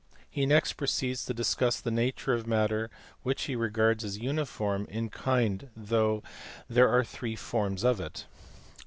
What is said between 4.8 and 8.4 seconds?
in kind though there are three forms of it.